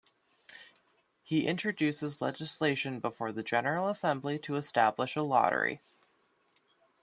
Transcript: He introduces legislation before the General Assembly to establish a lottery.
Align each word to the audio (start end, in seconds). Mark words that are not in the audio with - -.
He 1.21 1.45
introduces 1.45 2.23
legislation 2.23 2.99
before 2.99 3.31
the 3.31 3.43
General 3.43 3.87
Assembly 3.87 4.39
to 4.39 4.55
establish 4.55 5.15
a 5.15 5.21
lottery. 5.21 5.79